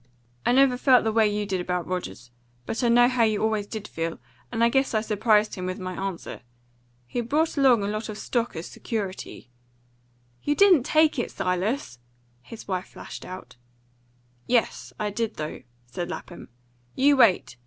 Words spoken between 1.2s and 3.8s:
you did about Rogers, but I know how you always